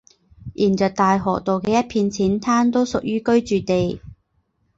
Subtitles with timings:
[0.55, 4.01] 沿着大河道的一片浅滩都属于居住地。